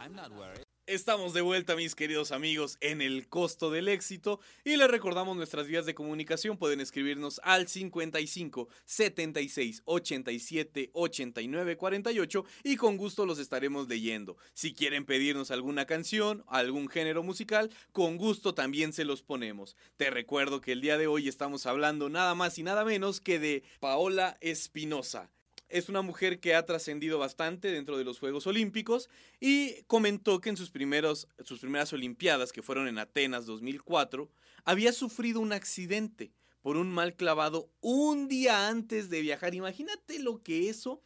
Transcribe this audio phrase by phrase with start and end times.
[0.00, 0.63] I'm not worried.
[0.86, 5.66] Estamos de vuelta, mis queridos amigos, en el costo del éxito y les recordamos nuestras
[5.66, 6.58] vías de comunicación.
[6.58, 14.36] Pueden escribirnos al 55 76 87 89 48 y con gusto los estaremos leyendo.
[14.52, 19.76] Si quieren pedirnos alguna canción, algún género musical, con gusto también se los ponemos.
[19.96, 23.38] Te recuerdo que el día de hoy estamos hablando nada más y nada menos que
[23.38, 25.30] de Paola Espinosa
[25.74, 30.50] es una mujer que ha trascendido bastante dentro de los Juegos Olímpicos y comentó que
[30.50, 34.30] en sus, primeros, sus primeras Olimpiadas, que fueron en Atenas 2004,
[34.64, 36.30] había sufrido un accidente
[36.62, 39.56] por un mal clavado un día antes de viajar.
[39.56, 41.02] Imagínate lo que eso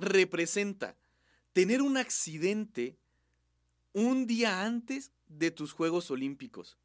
[0.00, 0.96] representa.
[1.52, 2.98] Tener un accidente
[3.92, 6.76] un día antes de tus Juegos Olímpicos.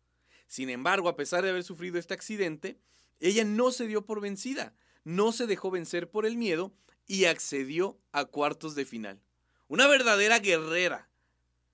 [0.46, 2.78] Sin embargo, a pesar de haber sufrido este accidente,
[3.20, 6.74] ella no se dio por vencida, no se dejó vencer por el miedo
[7.08, 9.22] y accedió a cuartos de final.
[9.68, 11.10] Una verdadera guerrera.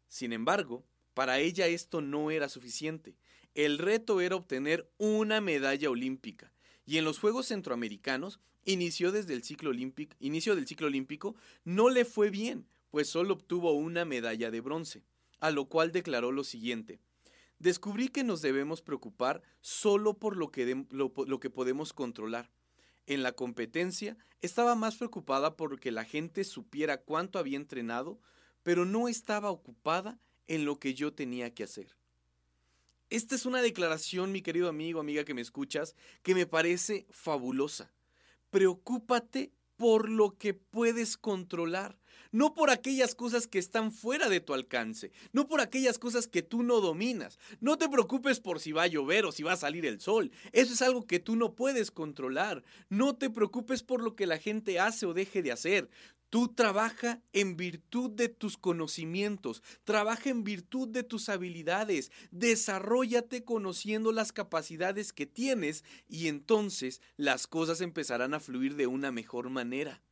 [0.08, 3.16] Sin embargo, para ella esto no era suficiente.
[3.56, 6.52] El reto era obtener una medalla olímpica.
[6.86, 9.44] Y en los Juegos Centroamericanos inició desde el
[10.20, 15.04] inicio del ciclo olímpico, no le fue bien, pues solo obtuvo una medalla de bronce,
[15.40, 17.00] a lo cual declaró lo siguiente.
[17.60, 22.50] Descubrí que nos debemos preocupar solo por lo que podemos controlar
[23.10, 28.22] en la competencia, estaba más preocupada por que la gente supiera cuánto había entrenado,
[28.64, 31.98] pero no estaba ocupada en lo que yo tenía que hacer.
[33.10, 37.92] Esta es una declaración, mi querido amigo, amiga que me escuchas, que me parece fabulosa.
[38.52, 41.99] Preocúpate por lo que puedes controlar,
[42.32, 46.42] no por aquellas cosas que están fuera de tu alcance, no por aquellas cosas que
[46.42, 47.40] tú no dominas.
[47.60, 50.32] No te preocupes por si va a llover o si va a salir el sol,
[50.52, 52.64] eso es algo que tú no puedes controlar.
[52.90, 55.90] No te preocupes por lo que la gente hace o deje de hacer.
[56.30, 64.12] Tú trabaja en virtud de tus conocimientos, trabaja en virtud de tus habilidades, desarrollate conociendo
[64.12, 70.04] las capacidades que tienes y entonces las cosas empezarán a fluir de una mejor manera.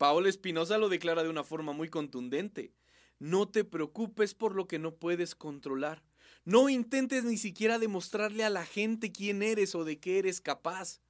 [0.00, 2.72] Paola Espinosa lo declara de una forma muy contundente.
[3.18, 6.02] No te preocupes por lo que no puedes controlar.
[6.46, 11.02] No intentes ni siquiera demostrarle a la gente quién eres o de qué eres capaz.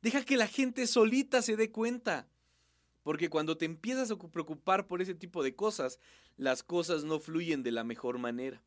[0.00, 2.30] Deja que la gente solita se dé cuenta.
[3.02, 6.00] Porque cuando te empiezas a preocupar por ese tipo de cosas,
[6.38, 8.62] las cosas no fluyen de la mejor manera.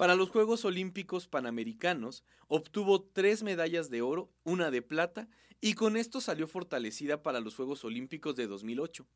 [0.00, 5.28] Para los Juegos Olímpicos Panamericanos, obtuvo tres medallas de oro, una de plata,
[5.60, 9.06] y con esto salió fortalecida para los Juegos Olímpicos de 2008.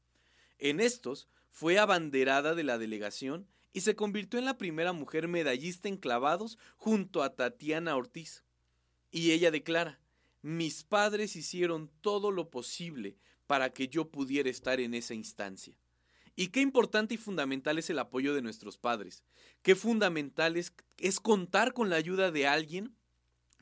[0.59, 5.89] En estos, fue abanderada de la delegación y se convirtió en la primera mujer medallista
[5.89, 8.45] en clavados junto a Tatiana Ortiz.
[9.11, 10.01] Y ella declara,
[10.43, 13.17] mis padres hicieron todo lo posible
[13.47, 15.79] para que yo pudiera estar en esa instancia.
[16.37, 19.23] Y qué importante y fundamental es el apoyo de nuestros padres.
[19.63, 22.95] Qué fundamental es, es, contar con la ayuda de alguien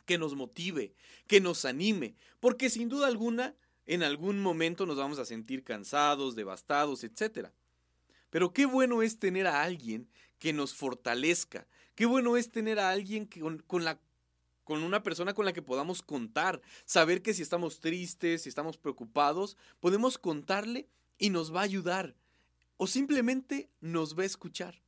[0.06, 0.94] que nos motive,
[1.26, 3.54] que nos anime, porque sin duda alguna
[3.86, 7.48] en algún momento nos vamos a sentir cansados, devastados, etc.
[8.30, 10.08] Pero qué bueno es tener a alguien
[10.38, 14.00] que nos fortalezca, qué bueno es tener a alguien con, con la
[14.64, 18.78] con una persona con la que podamos contar, saber que si estamos tristes, si estamos
[18.78, 22.14] preocupados, podemos contarle y nos va a ayudar
[22.82, 24.82] o simplemente nos va a escuchar.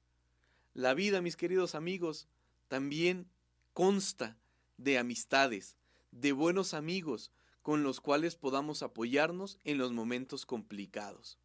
[0.73, 2.26] La vida, mis queridos amigos,
[2.67, 3.29] también
[3.73, 4.37] consta
[4.79, 5.76] de amistades,
[6.11, 7.31] de buenos amigos
[7.62, 11.38] con los cuales podamos apoyarnos en los momentos complicados.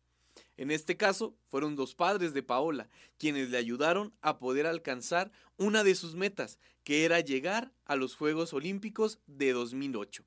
[0.57, 5.83] En este caso, fueron dos padres de Paola quienes le ayudaron a poder alcanzar una
[5.83, 10.25] de sus metas, que era llegar a los Juegos Olímpicos de 2008.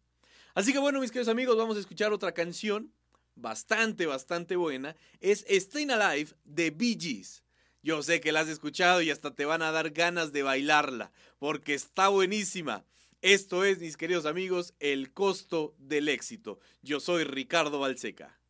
[0.55, 2.93] Así que bueno, mis queridos amigos, vamos a escuchar otra canción
[3.35, 7.43] bastante, bastante buena, es Staying Alive de Bee Gees.
[7.83, 11.13] Yo sé que la has escuchado y hasta te van a dar ganas de bailarla,
[11.39, 12.85] porque está buenísima.
[13.23, 16.59] Esto es, mis queridos amigos, el costo del éxito.
[16.83, 18.42] Yo soy Ricardo Balseca.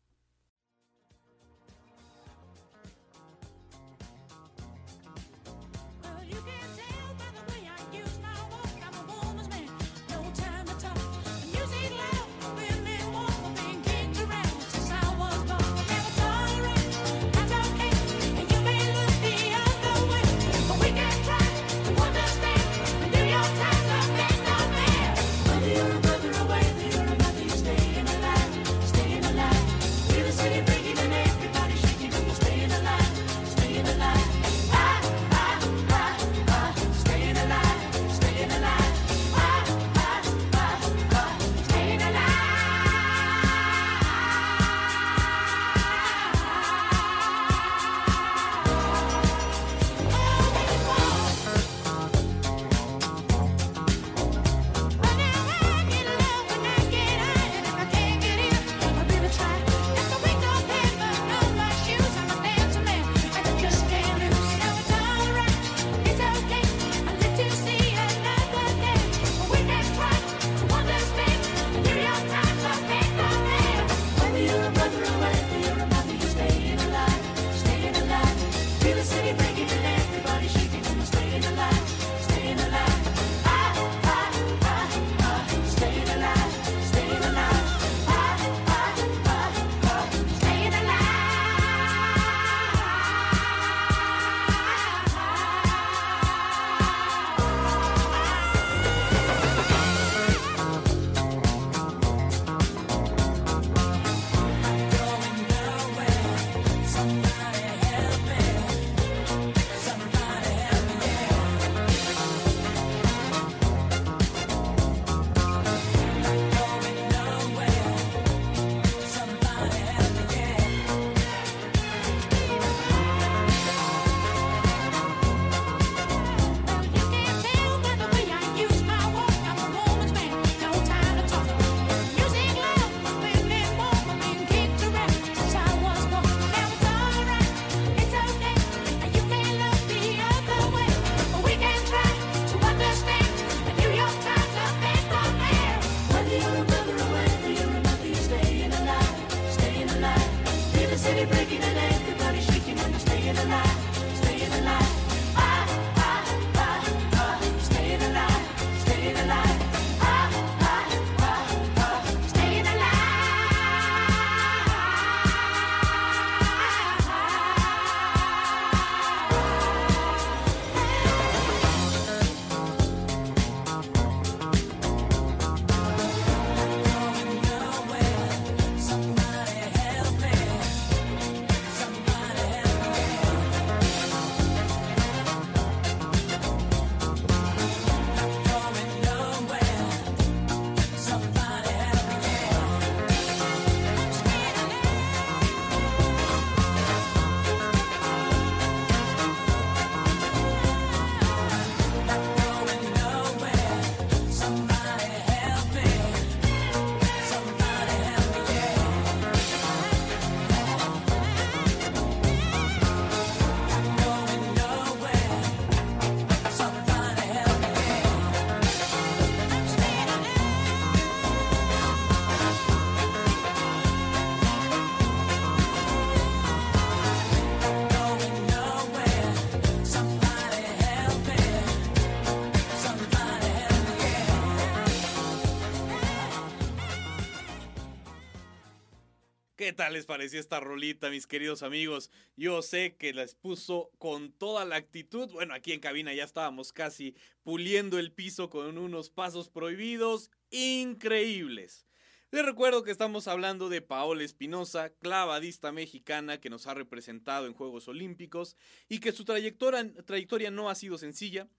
[239.73, 242.11] ¿Qué tal les pareció esta rolita, mis queridos amigos?
[242.35, 245.31] Yo sé que les puso con toda la actitud.
[245.31, 251.87] Bueno, aquí en cabina ya estábamos casi puliendo el piso con unos pasos prohibidos increíbles.
[252.29, 257.55] Les recuerdo que estamos hablando de Paola Espinosa, clavadista mexicana que nos ha representado en
[257.55, 258.55] Juegos Olímpicos
[258.87, 261.49] y que su trayectoria, trayectoria no ha sido sencilla.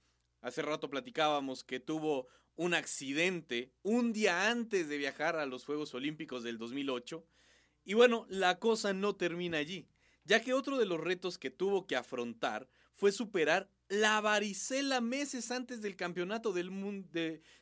[0.41, 5.93] Hace rato platicábamos que tuvo un accidente un día antes de viajar a los Juegos
[5.95, 7.27] Olímpicos del 2008
[7.85, 9.89] y bueno, la cosa no termina allí,
[10.25, 15.51] ya que otro de los retos que tuvo que afrontar fue superar la varicela meses
[15.51, 16.71] antes del campeonato del,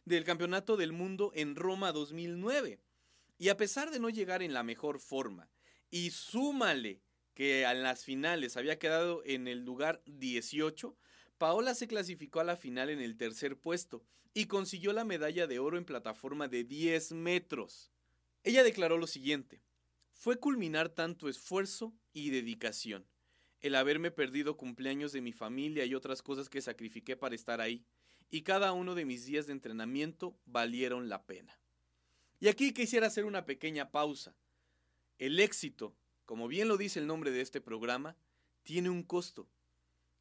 [0.05, 2.81] del campeonato del mundo en Roma 2009.
[3.39, 5.51] Y a pesar de no llegar en la mejor forma,
[5.91, 7.03] y súmale
[7.35, 10.97] que en las finales había quedado en el lugar 18,
[11.39, 15.59] Paola se clasificó a la final en el tercer puesto y consiguió la medalla de
[15.59, 17.91] oro en plataforma de 10 metros.
[18.45, 19.63] Ella declaró lo siguiente,
[20.23, 23.05] fue culminar tanto esfuerzo y dedicación,
[23.59, 27.85] el haberme perdido cumpleaños de mi familia y otras cosas que sacrifiqué para estar ahí,
[28.31, 31.59] y cada uno de mis días de entrenamiento valieron la pena.
[32.39, 34.37] Y aquí quisiera hacer una pequeña pausa.
[35.19, 38.17] El éxito, como bien lo dice el nombre de este programa,
[38.63, 39.49] tiene un costo.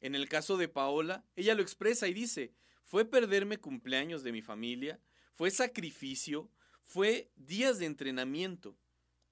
[0.00, 4.42] En el caso de Paola, ella lo expresa y dice, fue perderme cumpleaños de mi
[4.42, 4.98] familia,
[5.36, 6.50] fue sacrificio,
[6.82, 8.76] fue días de entrenamiento,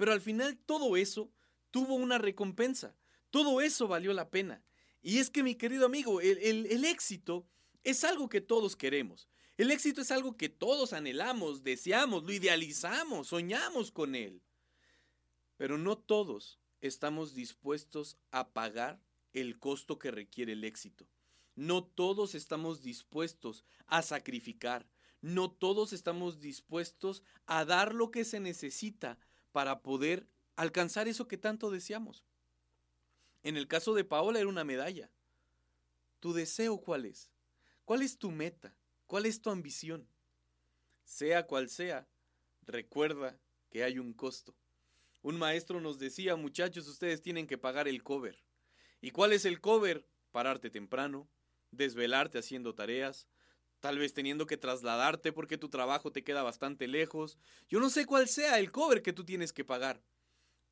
[0.01, 1.31] pero al final todo eso
[1.71, 2.97] tuvo una recompensa,
[3.29, 4.65] todo eso valió la pena.
[5.03, 7.47] Y es que mi querido amigo, el, el éxito
[7.85, 9.29] es algo que todos queremos.
[9.59, 14.41] El éxito es algo que todos anhelamos, deseamos, lo idealizamos, soñamos con él.
[15.59, 19.03] Pero no todos estamos dispuestos a pagar
[19.35, 21.07] el costo que requiere el éxito.
[21.57, 24.89] No todos estamos dispuestos a sacrificar.
[25.21, 29.19] No todos estamos dispuestos a dar lo que se necesita
[29.53, 30.27] para poder
[30.57, 32.25] alcanzar eso que tanto deseamos.
[33.43, 35.11] En el caso de Paola era una medalla.
[36.21, 37.31] ¿Tu deseo cuál es?
[37.85, 38.77] ¿Cuál es tu meta?
[39.07, 40.07] ¿Cuál es tu ambición?
[41.05, 42.07] Sea cual sea,
[42.67, 43.41] recuerda
[43.71, 44.55] que hay un costo.
[45.23, 48.43] Un maestro nos decía, muchachos, ustedes tienen que pagar el cover.
[49.01, 50.07] ¿Y cuál es el cover?
[50.31, 51.29] Pararte temprano,
[51.71, 53.27] desvelarte haciendo tareas,
[53.81, 57.39] tal vez teniendo que trasladarte porque tu trabajo te queda bastante lejos.
[57.69, 60.03] Yo no sé cuál sea el cover que tú tienes que pagar.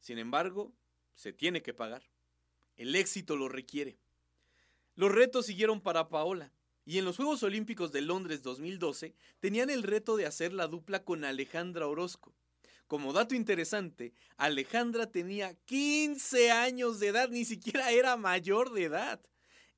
[0.00, 0.72] Sin embargo,
[1.14, 2.02] se tiene que pagar.
[2.76, 3.98] El éxito lo requiere.
[4.94, 6.52] Los retos siguieron para Paola.
[6.84, 11.04] Y en los Juegos Olímpicos de Londres 2012 tenían el reto de hacer la dupla
[11.04, 12.34] con Alejandra Orozco.
[12.86, 19.20] Como dato interesante, Alejandra tenía 15 años de edad, ni siquiera era mayor de edad.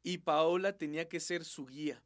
[0.05, 2.01] Y Paola tenía que ser su guía.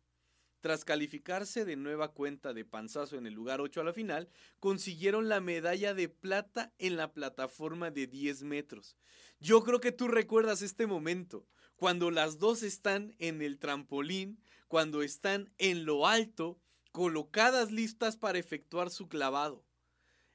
[0.65, 4.31] Tras calificarse de nueva cuenta de panzazo en el lugar 8 a la final,
[4.61, 8.97] consiguieron la medalla de plata en la plataforma de 10 metros.
[9.41, 15.03] Yo creo que tú recuerdas este momento, cuando las dos están en el trampolín, cuando
[15.03, 16.59] están en lo alto,
[16.93, 19.67] colocadas listas para efectuar su clavado.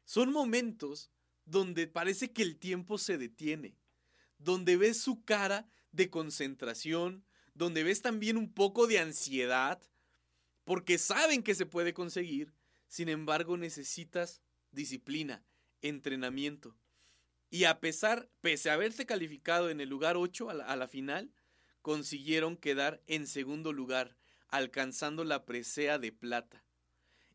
[0.06, 1.10] Son momentos
[1.46, 3.80] donde parece que el tiempo se detiene,
[4.38, 9.82] donde ves su cara de concentración, donde ves también un poco de ansiedad,
[10.70, 12.54] porque saben que se puede conseguir,
[12.88, 15.44] sin embargo necesitas disciplina,
[15.82, 16.78] entrenamiento.
[17.50, 20.88] Y a pesar, pese a haberse calificado en el lugar 8 a la, a la
[20.88, 21.34] final,
[21.82, 24.16] consiguieron quedar en segundo lugar,
[24.48, 26.64] alcanzando la presea de plata.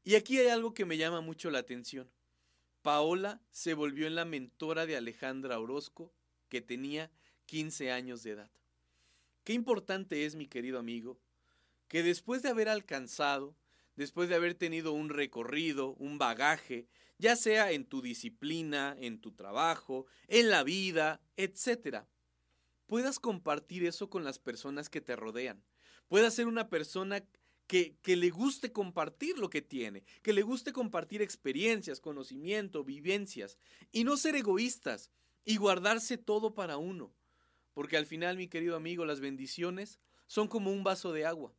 [0.05, 2.09] Y aquí hay algo que me llama mucho la atención.
[2.83, 6.15] Paola se volvió en la mentora de Alejandra Orozco,
[6.49, 7.11] que tenía
[7.47, 8.51] 15 años de edad.
[9.43, 11.19] Qué importante es, mi querido amigo,
[11.89, 13.57] que después de haber alcanzado,
[13.97, 16.89] después de haber tenido un recorrido, un bagaje,
[17.19, 22.05] ya sea en tu disciplina, en tu trabajo, en la vida, etc.,
[22.87, 25.65] puedas compartir eso con las personas que te rodean
[26.09, 27.25] pueda ser una persona
[27.67, 33.59] que, le guste compartir lo que tiene, que le guste compartir experiencias, conocimiento, vivencias,
[33.91, 35.11] y no ser egoístas
[35.45, 37.13] y guardarse todo para uno.
[37.73, 41.53] Porque al final, mi querido amigo, las bendiciones son como un vaso de agua.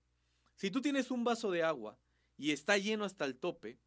[0.56, 1.98] Si tú tienes un vaso de agua
[2.38, 3.78] y está lleno hasta el tope,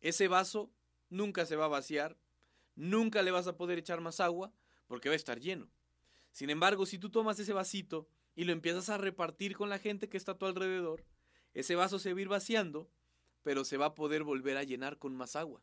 [0.00, 0.70] ese vaso
[1.10, 2.16] nunca se va a vaciar,
[2.76, 4.52] nunca le vas a poder echar más agua
[4.86, 5.68] porque va a estar lleno.
[6.32, 10.08] Sin embargo, si tú tomas ese vasito y lo empiezas a repartir con la gente
[10.08, 11.04] que está a tu alrededor,
[11.54, 12.88] ese vaso se va a ir vaciando,
[13.42, 15.62] pero se va a poder volver a llenar con más agua.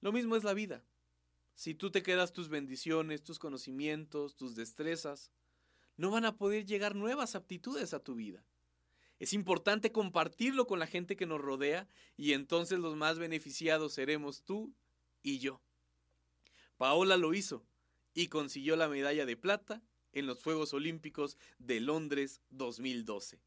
[0.00, 0.84] Lo mismo es la vida.
[1.54, 5.32] Si tú te quedas tus bendiciones, tus conocimientos, tus destrezas,
[5.96, 8.44] no van a poder llegar nuevas aptitudes a tu vida.
[9.18, 14.42] Es importante compartirlo con la gente que nos rodea y entonces los más beneficiados seremos
[14.42, 14.74] tú
[15.22, 15.60] y yo.
[16.76, 17.64] Paola lo hizo
[18.12, 23.40] y consiguió la medalla de plata en los Juegos Olímpicos de Londres 2012.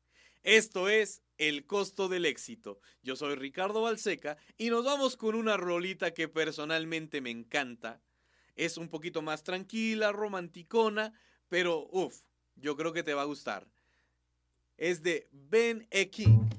[0.43, 2.79] Esto es El costo del éxito.
[3.03, 8.01] Yo soy Ricardo Balseca y nos vamos con una rolita que personalmente me encanta.
[8.55, 11.13] Es un poquito más tranquila, romanticona,
[11.47, 12.21] pero uff,
[12.55, 13.67] yo creo que te va a gustar.
[14.79, 16.05] Es de Ben E.
[16.05, 16.51] King,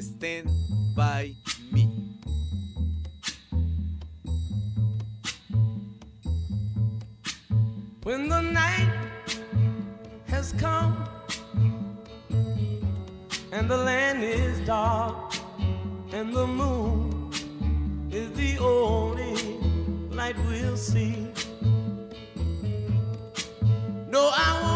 [0.00, 0.50] Stand
[0.96, 1.32] By
[1.70, 1.86] Me.
[8.02, 8.92] When the night
[10.26, 11.08] has come
[13.52, 15.34] and the land is dark
[16.12, 17.30] and the moon
[18.10, 19.36] is the only
[20.10, 21.28] light we'll see.
[24.08, 24.75] No, I won't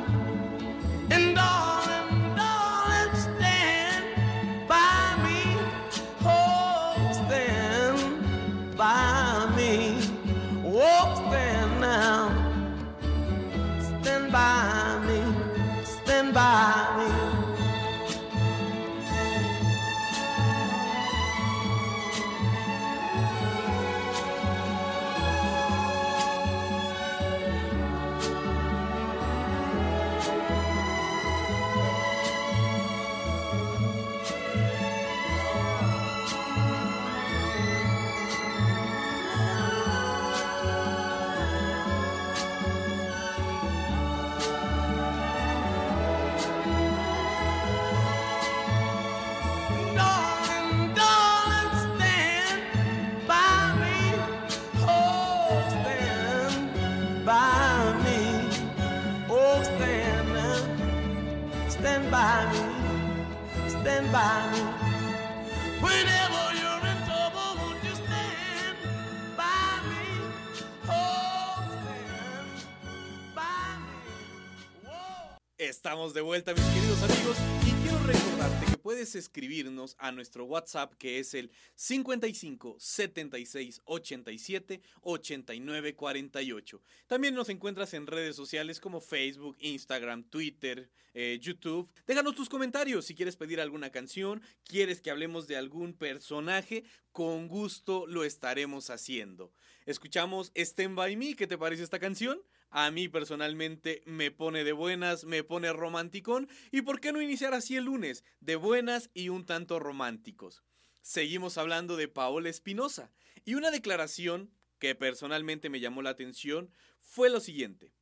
[76.13, 81.19] De vuelta, mis queridos amigos, y quiero recordarte que puedes escribirnos a nuestro WhatsApp que
[81.19, 86.81] es el 55 76 87 89 48.
[87.07, 91.89] También nos encuentras en redes sociales como Facebook, Instagram, Twitter, eh, YouTube.
[92.05, 97.47] Déjanos tus comentarios si quieres pedir alguna canción, quieres que hablemos de algún personaje, con
[97.47, 99.53] gusto lo estaremos haciendo.
[99.85, 102.41] Escuchamos Stand By Me, ¿qué te parece esta canción?
[102.71, 106.49] A mí personalmente me pone de buenas, me pone romanticón.
[106.71, 108.23] ¿Y por qué no iniciar así el lunes?
[108.39, 110.63] De buenas y un tanto románticos.
[111.01, 113.11] Seguimos hablando de Paola Espinosa.
[113.43, 117.93] Y una declaración que personalmente me llamó la atención fue lo siguiente.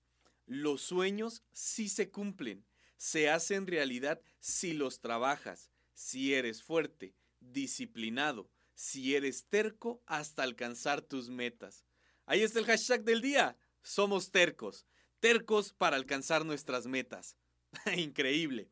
[0.46, 2.64] Los sueños sí se cumplen,
[2.96, 11.02] se hacen realidad si los trabajas, si eres fuerte, disciplinado, si eres terco hasta alcanzar
[11.02, 11.86] tus metas.
[12.26, 13.58] Ahí está el hashtag del día.
[13.82, 14.86] Somos tercos,
[15.20, 17.38] tercos para alcanzar nuestras metas.
[17.98, 18.70] Increíble.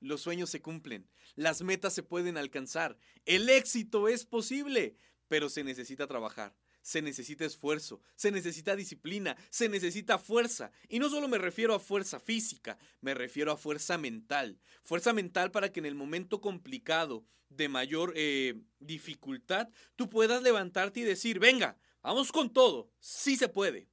[0.00, 4.94] Los sueños se cumplen, las metas se pueden alcanzar, el éxito es posible,
[5.26, 10.70] pero se necesita trabajar, se necesita esfuerzo, se necesita disciplina, se necesita fuerza.
[10.88, 14.60] Y no solo me refiero a fuerza física, me refiero a fuerza mental.
[14.84, 21.00] Fuerza mental para que en el momento complicado, de mayor eh, dificultad, tú puedas levantarte
[21.00, 23.88] y decir, venga, vamos con todo, sí se puede.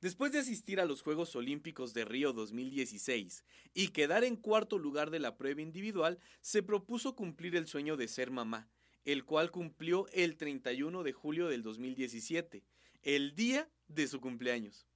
[0.00, 5.10] Después de asistir a los Juegos Olímpicos de Río 2016 y quedar en cuarto lugar
[5.10, 8.68] de la prueba individual, se propuso cumplir el sueño de ser mamá,
[9.04, 12.62] el cual cumplió el 31 de julio del 2017,
[13.02, 14.86] el día de su cumpleaños.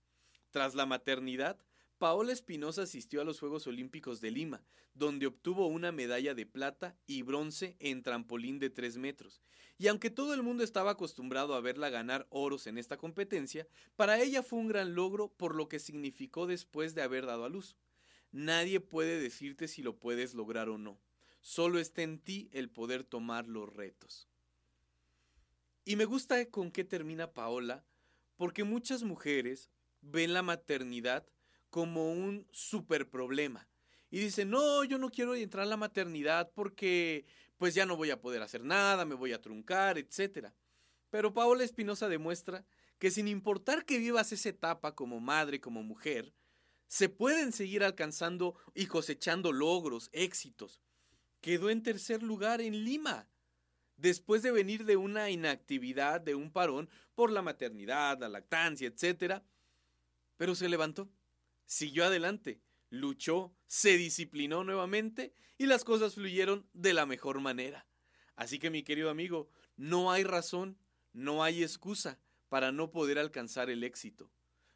[0.50, 1.58] Tras la maternidad,
[2.02, 4.60] Paola Espinosa asistió a los Juegos Olímpicos de Lima,
[4.92, 9.40] donde obtuvo una medalla de plata y bronce en trampolín de 3 metros.
[9.78, 14.20] Y aunque todo el mundo estaba acostumbrado a verla ganar oros en esta competencia, para
[14.20, 17.76] ella fue un gran logro por lo que significó después de haber dado a luz.
[18.32, 20.98] Nadie puede decirte si lo puedes lograr o no.
[21.40, 24.26] Solo está en ti el poder tomar los retos.
[25.84, 27.84] Y me gusta con qué termina Paola,
[28.36, 31.24] porque muchas mujeres ven la maternidad
[31.72, 33.66] como un super problema.
[34.10, 37.24] Y dicen, no, yo no quiero entrar a la maternidad porque
[37.56, 40.48] pues ya no voy a poder hacer nada, me voy a truncar, etc.
[41.08, 42.66] Pero Paola Espinosa demuestra
[42.98, 46.34] que sin importar que vivas esa etapa como madre, como mujer,
[46.88, 50.82] se pueden seguir alcanzando y cosechando logros, éxitos.
[51.40, 53.30] Quedó en tercer lugar en Lima.
[53.96, 59.42] después de venir de una inactividad, de un parón por la maternidad, la lactancia, etc.
[60.36, 61.08] Pero se levantó,
[61.72, 67.86] siguió adelante, luchó, se disciplinó nuevamente y las cosas fluyeron de la mejor manera.
[68.36, 70.76] Así que mi querido amigo, no hay razón,
[71.14, 72.18] no hay excusa
[72.50, 74.30] para no poder alcanzar el éxito.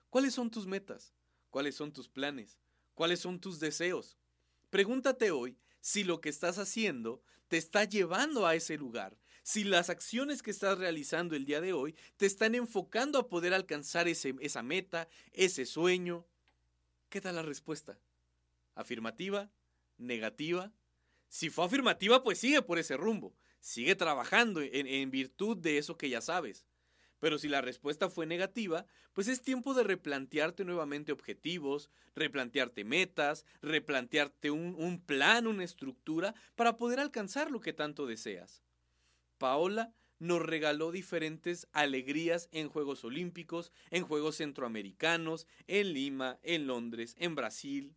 [0.09, 1.13] ¿Cuáles son tus metas?
[1.51, 2.59] ¿Cuáles son tus planes?
[2.95, 4.17] ¿Cuáles son tus deseos?
[4.71, 9.91] Pregúntate hoy si lo que estás haciendo te está llevando a ese lugar, si las
[9.91, 14.35] acciones que estás realizando el día de hoy te están enfocando a poder alcanzar ese,
[14.41, 16.27] esa meta, ese sueño.
[17.09, 17.99] ¿Qué tal la respuesta?
[18.75, 19.51] ¿Afirmativa?
[19.97, 20.73] ¿Negativa?
[21.29, 23.35] Si fue afirmativa, pues sigue por ese rumbo.
[23.61, 26.66] Sigue trabajando en, virtud de eso que ya sabes.
[27.19, 33.45] Pero si la respuesta fue negativa, pues es tiempo de replantearte nuevamente objetivos, replantearte metas,
[33.62, 38.62] replantearte un, plan, una estructura para poder alcanzar lo que tanto deseas.
[39.38, 47.14] Paola nos regaló diferentes alegrías en Juegos Olímpicos, en Juegos Centroamericanos, en Lima, en Londres,
[47.18, 47.94] en Brasil.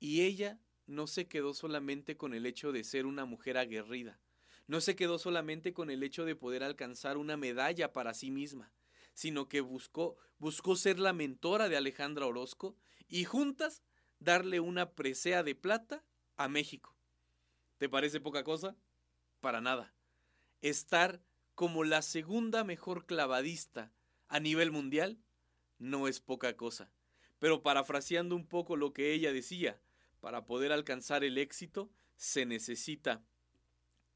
[0.00, 4.20] Y ella no se quedó solamente con el hecho de ser una mujer aguerrida
[4.68, 8.70] no se quedó solamente con el hecho de poder alcanzar una medalla para sí misma,
[9.14, 12.76] sino que buscó, buscó ser la mentora de Alejandra Orozco
[13.08, 13.82] y juntas
[14.20, 16.04] darle una presea de plata
[16.36, 16.94] a México.
[17.78, 18.76] ¿Te parece poca cosa?
[19.40, 19.94] Para nada.
[20.60, 21.22] Estar
[21.58, 23.92] como la segunda mejor clavadista
[24.28, 25.18] a nivel mundial
[25.80, 26.92] no es poca cosa.
[27.40, 29.80] Pero parafraseando un poco lo que ella decía,
[30.20, 33.24] para poder alcanzar el éxito se necesita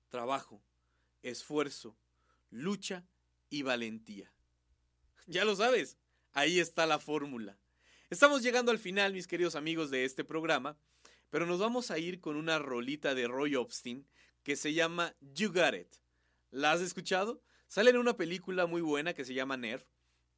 [0.09, 0.63] trabajo,
[1.25, 1.97] esfuerzo,
[2.51, 3.05] lucha
[3.51, 4.33] y valentía.
[5.27, 5.99] Ya lo sabes,
[6.35, 7.59] ahí está la fórmula.
[8.09, 10.79] Estamos llegando al final, mis queridos amigos, de este programa,
[11.29, 14.07] pero nos vamos a ir con una rolita de Roy Obstein
[14.45, 16.02] que se llama You Got It.
[16.53, 17.43] ¿La has escuchado?
[17.67, 19.87] Sale en una película muy buena que se llama Nerf.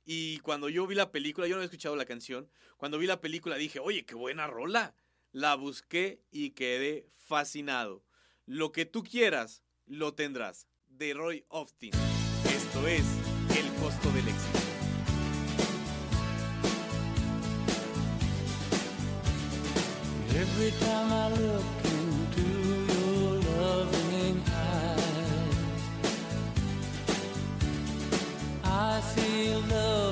[0.05, 3.21] Y cuando yo vi la película, yo no había escuchado la canción, cuando vi la
[3.21, 4.95] película dije, oye, qué buena rola.
[5.33, 8.05] La busqué y quedé fascinado.
[8.47, 10.69] Lo que tú quieras, lo tendrás.
[10.87, 11.91] De Roy Austin.
[12.45, 13.05] Esto es
[13.57, 14.59] El costo del éxito.
[28.77, 30.04] I feel love.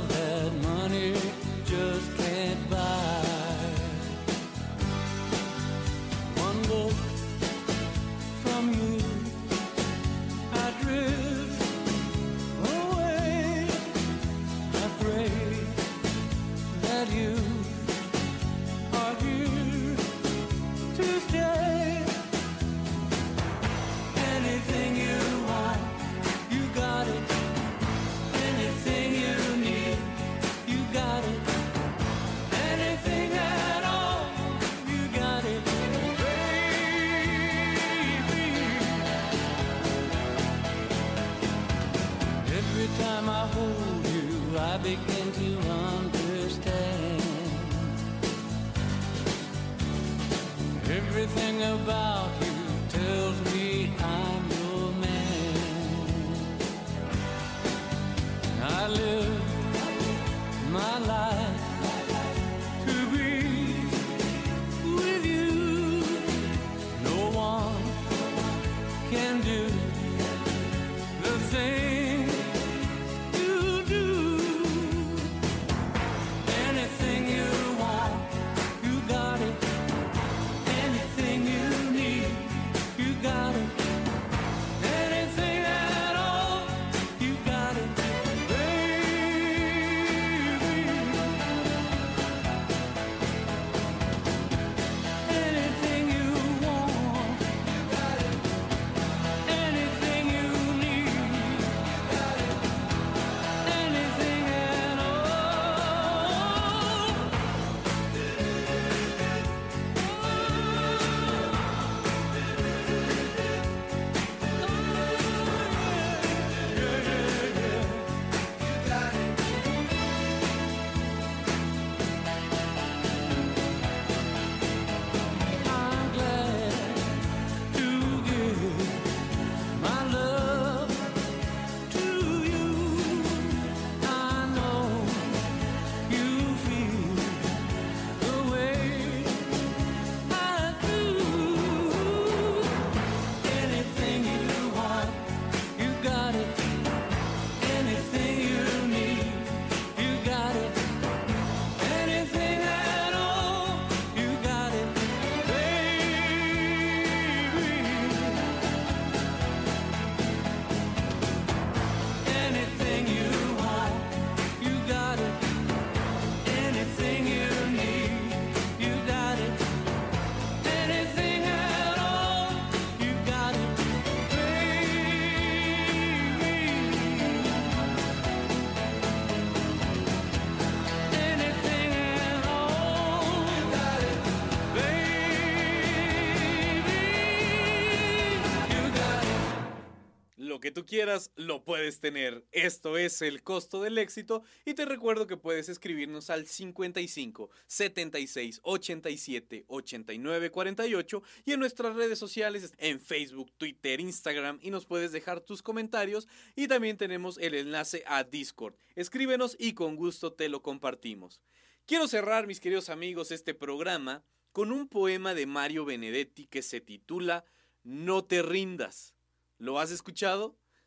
[190.73, 192.45] Tú quieras, lo puedes tener.
[192.53, 198.61] Esto es el costo del éxito y te recuerdo que puedes escribirnos al 55 76
[198.63, 205.13] 87 89 48 y en nuestras redes sociales en Facebook, Twitter, Instagram y nos puedes
[205.13, 208.75] dejar tus comentarios y también tenemos el enlace a Discord.
[208.95, 211.41] Escríbenos y con gusto te lo compartimos.
[211.87, 216.81] Quiero cerrar, mis queridos amigos, este programa con un poema de Mario Benedetti que se
[216.81, 217.45] titula
[217.83, 219.15] No te rindas.
[219.59, 220.57] ¿Lo has escuchado?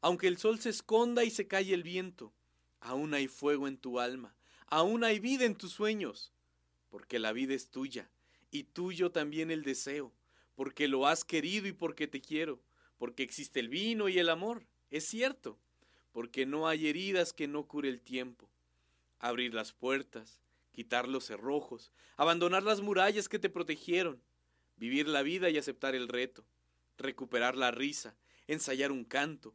[0.00, 2.32] aunque el sol se esconda y se calle el viento,
[2.80, 4.34] aún hay fuego en tu alma,
[4.66, 6.32] aún hay vida en tus sueños,
[6.88, 8.10] porque la vida es tuya,
[8.50, 10.12] y tuyo también el deseo,
[10.54, 12.60] porque lo has querido y porque te quiero,
[12.98, 15.58] porque existe el vino y el amor, es cierto,
[16.12, 18.48] porque no hay heridas que no cure el tiempo.
[19.20, 20.40] Abrir las puertas,
[20.72, 24.22] quitar los cerrojos, abandonar las murallas que te protegieron,
[24.76, 26.44] vivir la vida y aceptar el reto,
[26.96, 29.54] recuperar la risa, ensayar un canto,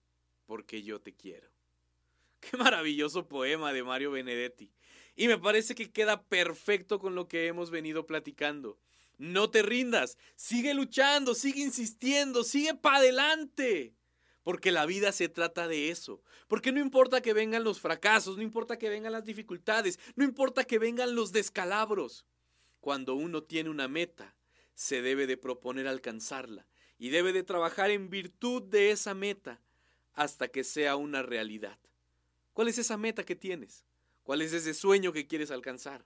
[0.51, 1.47] porque yo te quiero.
[2.41, 4.69] Qué maravilloso poema de Mario Benedetti.
[5.15, 8.77] Y me parece que queda perfecto con lo que hemos venido platicando.
[9.17, 13.93] No te rindas, sigue luchando, sigue insistiendo, sigue para adelante.
[14.43, 16.21] Porque la vida se trata de eso.
[16.49, 20.65] Porque no importa que vengan los fracasos, no importa que vengan las dificultades, no importa
[20.65, 22.25] que vengan los descalabros.
[22.81, 24.35] Cuando uno tiene una meta,
[24.73, 29.61] se debe de proponer alcanzarla y debe de trabajar en virtud de esa meta
[30.13, 31.79] hasta que sea una realidad.
[32.53, 33.85] ¿Cuál es esa meta que tienes?
[34.23, 36.05] ¿Cuál es ese sueño que quieres alcanzar?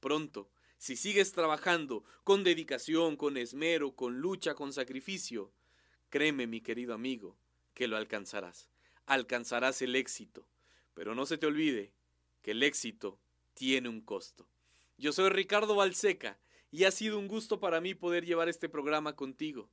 [0.00, 5.52] Pronto, si sigues trabajando con dedicación, con esmero, con lucha, con sacrificio,
[6.08, 7.36] créeme mi querido amigo,
[7.74, 8.68] que lo alcanzarás.
[9.06, 10.46] Alcanzarás el éxito.
[10.94, 11.92] Pero no se te olvide
[12.42, 13.18] que el éxito
[13.54, 14.48] tiene un costo.
[14.96, 16.38] Yo soy Ricardo Balseca
[16.70, 19.70] y ha sido un gusto para mí poder llevar este programa contigo.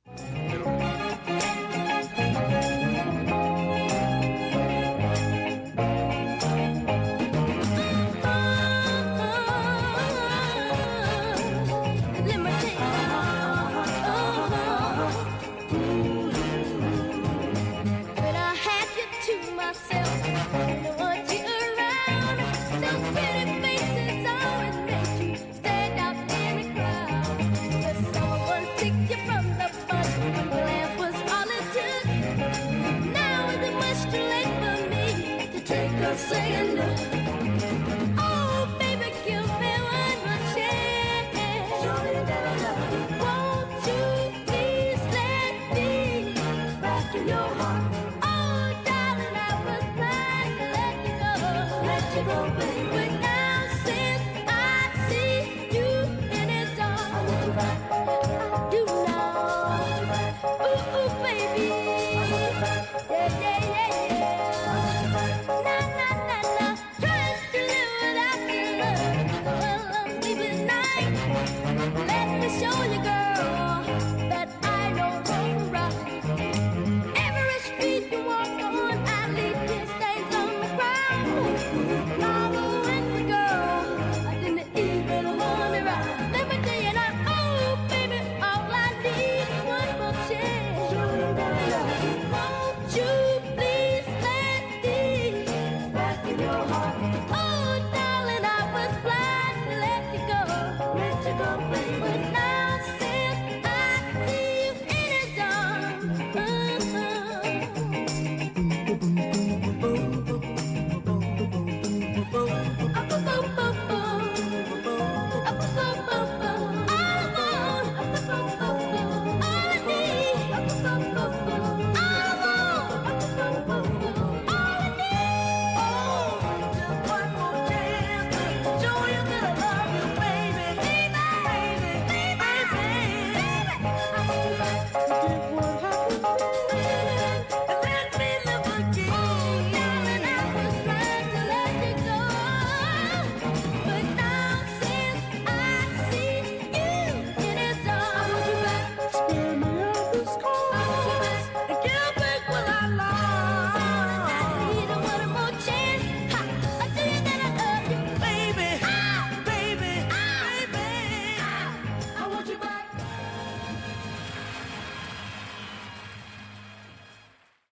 [52.16, 52.75] can open.